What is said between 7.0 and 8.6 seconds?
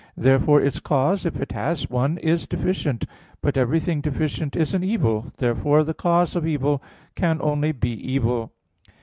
can only be evil.